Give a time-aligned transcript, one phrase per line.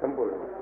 [0.00, 0.58] સંપૂર્ણ.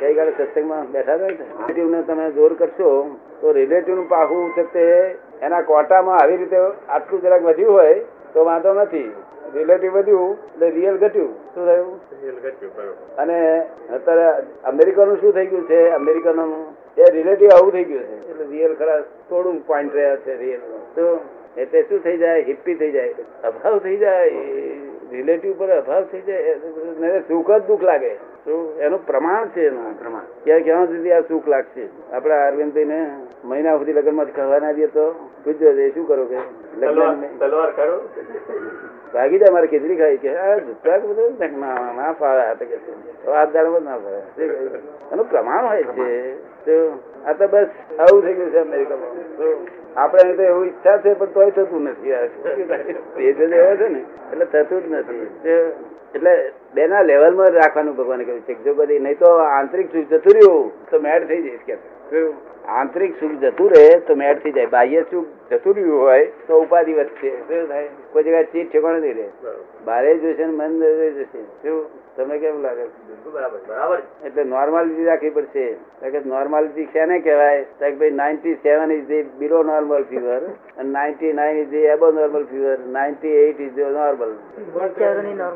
[0.00, 6.36] ગઈકાલે સત્સંગમાં બેઠા હતા તમે જોર કરશો તો રિલેટિવનું પાહું છે તે એના કોટામાં આવી
[6.36, 6.56] રીતે
[6.88, 7.94] આટલું જરાક વધ્યું હોય
[8.32, 9.12] તો વાંધો નથી.
[9.54, 11.34] રિલેટિવ વધ્યું એટલે રિયલ ઘટ્યું.
[11.54, 13.16] શું થયું?
[13.16, 13.60] અને
[13.94, 14.26] અત્યારે
[14.64, 15.90] અમેરિકાનું શું થઈ ગયું છે?
[15.90, 18.30] અમેરિકાનું એ રિલેટિવ આવું થઈ ગયું છે.
[18.30, 20.60] એટલે રિયલ ખરા થોડું પોઈન્ટ રહ્યા છે રિયલ.
[20.94, 21.20] તો
[21.56, 22.40] એટલે શું થઈ જાય?
[22.40, 23.14] હિપ્પી થઈ જાય.
[23.44, 24.30] અભાવ થઈ જાય.
[25.12, 26.54] રિલેટિવ પર અભાવ થઈ જાય.
[27.28, 28.29] સુખ જ દુઃખ લાગે.
[28.80, 29.98] એનું પ્રમાણ છે એનું.
[29.98, 30.22] પ્રમાણ.
[30.44, 31.88] ક્યાં ક્યાં સુધી આ સુખ લાગશે?
[32.12, 33.10] આપડા અરવિંદભાઈ ને
[33.44, 36.36] મહિના સુધી લગ્નમાં ખાવા ના દે તો પૂછજો શું કરો કે?
[36.80, 38.08] તલવાર લગ્ન તલવાર કરો?
[39.12, 43.24] ભાગી જાય મારે ખીચડી ખાઈ કે ને ફાવે આ તો કે છે.
[43.24, 44.44] તો દાડમાં ના ફાવે.
[45.12, 46.34] એનું પ્રમાણ હોય છે.
[46.64, 47.66] તો આ તો બસ
[47.98, 50.00] આવું થઈ ગયું છે અમેરિકામાં.
[50.02, 52.26] આપણે તો એવું ઈચ્છા છે પણ તોય થતું નથી આ.
[52.26, 54.04] તે એવો છે ને.
[54.32, 55.26] એટલે થતું જ નથી.
[56.14, 56.32] એટલે
[56.74, 61.00] બેના લેવલમાં રાખવાનું ભગવાને કહ્યું છે જો બધી નહીં તો આંતરિક સુધી જતું રહ્યું, તો
[61.00, 61.76] મેડ થઈ જઈશ કે?
[62.78, 64.72] આંતરિક સુખ જતું રહે તો મેળ થઈ જાય.
[64.74, 67.30] બાહ્ય સુખ જતું રહ્યું હોય તો ઉપાધિ વધશે.
[67.48, 67.88] શું થાય?
[68.12, 69.26] કોઈ જગ્યાએ ચીજ ઠેકાણ નહીં રહે.
[69.88, 70.72] બારે જોશે ને મન
[71.16, 71.42] જશે.
[71.62, 71.80] શું?
[72.16, 72.84] તમને કેમ લાગે?
[73.34, 73.58] બરાબર.
[73.68, 75.66] બરાબર એટલે નોર્માલિટી રાખવી પડશે.
[76.14, 77.66] કે નોર્માલિટી શેને કહેવાય?
[77.80, 80.40] તો કે ભાઈ ninety seven is the below normal fever
[80.78, 84.34] અને ninety nine is the above normal fever ninety eight is the normal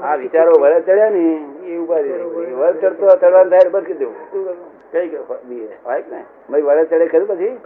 [0.02, 1.24] આ વિચારો વળે ચડ્યા ને
[1.66, 2.10] એ ઉપાધિ
[2.60, 4.16] વળે ચડતો ચડવાનું થાય બરકી દેવું?
[4.92, 6.26] કઈ કે હોય કે નહીં?
[6.50, 7.58] ભાઈ વળે ચડે ખરું પછી?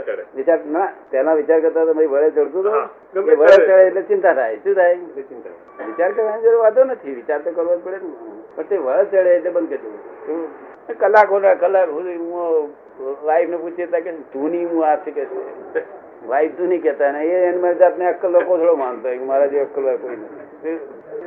[0.00, 0.24] ચડે.
[0.36, 3.86] વિચાર ના તેના વિચાર કરતા તો વળે ચડતું હા, તો એ વળે ચડે.
[3.86, 4.56] એટલે ચિંતા થાય.
[4.56, 4.96] શું થાય?
[5.28, 7.14] ચિંતા વિચાર કરવાની જરૂર વાંધો નથી.
[7.14, 8.12] વિચાર તો કરવો જ પડે ને.
[8.56, 10.46] પણ તે વળ ચડે એટલે બંધ કરી દેવું?
[11.00, 12.70] કલાકો ના કલાક સુધી હું
[13.24, 15.12] વાઈફ ને પૂછીએ તા કે ધૂની હું આ છે
[16.22, 19.46] કે વાઈફ તું નહીં કેતા ને એ મારી જાતને અક્કલ લોકો થોડો માનતો હોય મારા
[19.46, 20.78] જે અક્કલ હોય કોઈ નથી.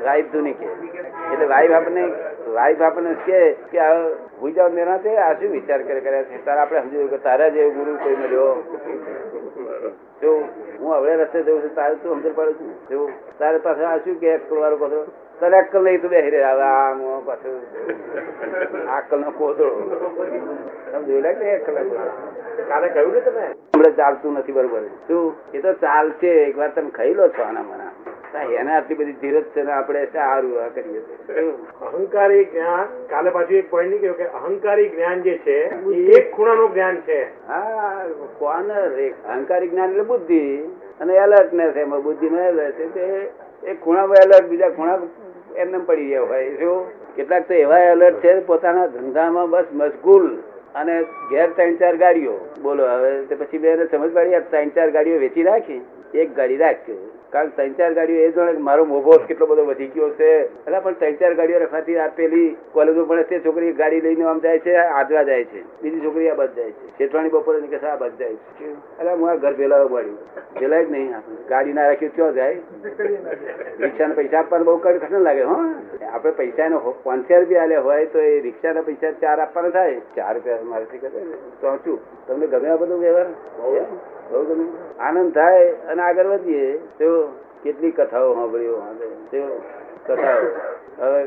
[0.06, 0.66] વાઈફ તું નહીં કે
[1.34, 2.04] એટલે વાઈફ આપણને
[2.54, 3.40] વાઈફ આપણને કે
[3.72, 3.92] કે આ
[4.40, 6.44] ભૂઈ જાવ મેરા તે આ શું વિચાર કરે કર્યા છે?
[6.46, 8.56] તારા આપણે સમજી કે તારા જેવો ગુરુ કોઈ મળ્યો.
[10.22, 10.32] જો
[10.80, 14.20] હું હવે રસ્તે જઉં છું તારે તું સમજણ પાડું છું જો તારે પાસે આ શું
[14.20, 15.06] કે અક્કલ વાળો કોથળો?
[15.40, 17.60] તારે અક્કલ નહીં તો બેસી રહે આમ પાછું
[18.90, 19.72] આ અક્કલ નો કોથળો
[20.92, 23.46] સમજ્યું એટલે કે અક્કલ નો કોથળો કાલે કહ્યું ને તમે?
[23.74, 24.84] હમણાં ચાલતું નથી બરોબર.
[25.08, 25.36] શું?
[25.54, 26.30] એ તો ચાલશે.
[26.50, 27.92] એકવાર તમે ખાઈ લો છો આના મના.
[28.60, 31.02] એને આટલી બધી ધીરજ છે ને આપણે સારું આ કરીએ
[31.90, 35.58] અહંકારી જ્ઞાન કાલે પાછું એક પોઈન્ટ નીકળ્યો કે અહંકારી જ્ઞાન જે છે
[35.96, 37.20] એ એક ખૂણાનું જ્ઞાન છે.
[37.48, 38.08] હા
[38.40, 39.08] કોણ રે?
[39.30, 40.42] અહંકારી જ્ઞાન એટલે બુદ્ધિ.
[41.02, 43.06] અને એલર્ટનેસ એમાં બુદ્ધિ નો એલર્ટ તે
[43.64, 45.00] એક ખૂણામાં એલર્ટ બીજા ખૂણા
[45.58, 46.50] એમને પડી ગયા હોય.
[46.50, 50.38] શું કેટલાક તો એવા એલર્ટ છે, પોતાના ધંધામાં બસ મશગુલ
[50.76, 52.34] અને ઘેર ત્રણ ચાર ગાડીઓ.
[52.62, 55.82] બોલો, હવે પછી બે સમજ પડી ત્રણ ચાર ગાડીઓ વેચી રાખી
[56.16, 56.96] એક ગાડી રાખ્યો.
[57.32, 60.30] કારણ ત્રણ ચાર ગાડીઓ એ જોડે મારો મોભો કેટલો બધો વધી ગયો છે.
[60.68, 64.60] એટલે પણ ત્રણ ચાર ગાડીઓ રખાતી આપેલી કોલેજો ભણે તે છોકરી ગાડી લઈને આમ જાય
[64.60, 65.64] છે આજવા જાય છે.
[65.82, 66.92] બીજી છોકરી આ બધ જાય છે.
[66.98, 68.66] શેઠવાણી બપોરે કે આ બધ જાય છે.
[69.00, 70.18] એટલે હું આ ઘર ભેલાવા પડ્યું
[70.60, 71.38] ભેલાય જ નહીં આપણે.
[71.50, 72.58] ગાડી ના રાખ્યું ક્યાં જાય?
[73.80, 75.58] રિક્ષાના પૈસા આપવાનું બહુ કડ ને લાગે હો?
[76.14, 80.02] આપણે પૈસા નો પાંચસો રૂપિયા આલે હોય તો એ રિક્ષાના પૈસા ચાર આપવાના થાય.
[80.16, 81.10] ચાર રૂપિયા મારેથી કરે
[81.62, 83.28] તો શું તમને ગમે આ બધું વ્યવહાર?
[85.00, 86.78] આનંદ થાય અને આગળ વધીએ.
[86.78, 87.28] તો
[87.64, 88.82] કેટલી કથાઓ સાંભળ્યો
[89.32, 89.44] તે
[90.08, 90.42] કથાઓ.
[91.00, 91.24] હવે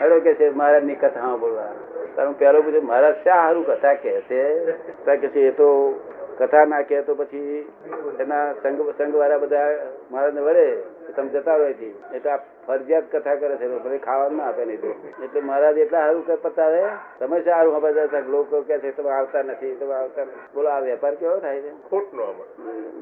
[0.00, 1.72] હેડો કે છે મહારાજની કથા સાંભળવા.
[2.14, 4.72] કારણ પેલો પૂછે, મહારાજ, શા સારું કથા કે છે?
[5.16, 6.00] કે છે, એ તો
[6.38, 7.72] કથા ના કે તો પછી
[8.20, 10.76] એના સંઘ સંઘ વાળા બધા મહારાજ ને વળે.
[11.10, 15.40] તમે જતા રહો છે એટલે ફરજિયાત કથા કરે છે પછી ખાવાનું ના આપે નહીં એટલે
[15.40, 16.82] મહારાજ એટલા સારું કે પતાવે
[17.18, 18.20] તમે સારું હવે છે?
[18.28, 20.40] લોકો કે છે તમે આવતા નથી તમે આવતા નથી.
[20.54, 21.72] બોલો આ વેપાર કેવો થાય છે?
[21.90, 22.48] ખોટ નો આમાં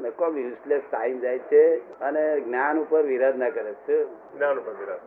[0.03, 1.62] નકો યુઝલેસ ટાઈમ જાય છે
[2.00, 4.05] અને જ્ઞાન ઉપર વિરાજ ના કરે છે.
[4.05, 5.00] જ્ઞાન ઉપર વિરાજ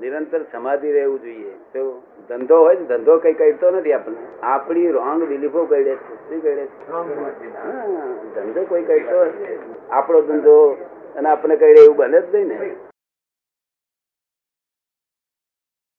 [0.00, 1.52] નિરંતર સમાધિ રહેવું જોઈએ.
[1.72, 6.14] તો ધંધો હોય ને ધંધો કઈ કહેતો નથી આપણને આપણી રોંગ બિલીફો કહેડે છે.
[6.28, 8.34] શું કહેડે છે?
[8.34, 9.58] ધંધો કોઈ કહેતો હશે
[9.90, 10.76] આપણો ધંધો
[11.16, 12.74] અને આપણે કઈ એવું બને જ નહીં ને.